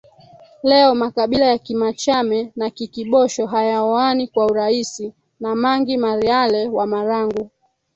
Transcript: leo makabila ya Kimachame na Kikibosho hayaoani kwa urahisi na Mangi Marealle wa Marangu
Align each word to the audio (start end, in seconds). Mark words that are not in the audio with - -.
leo 0.63 0.95
makabila 0.95 1.45
ya 1.45 1.57
Kimachame 1.57 2.51
na 2.55 2.69
Kikibosho 2.69 3.45
hayaoani 3.47 4.27
kwa 4.27 4.45
urahisi 4.45 5.13
na 5.39 5.55
Mangi 5.55 5.97
Marealle 5.97 6.69
wa 6.69 6.87
Marangu 6.87 7.49